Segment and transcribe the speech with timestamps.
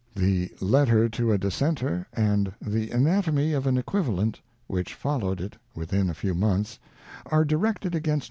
[0.15, 6.09] The Letter to a Dissenter and The Anatomy of an Equivalent, which followed it within
[6.09, 6.79] a few months,
[7.27, 8.19] are directed against!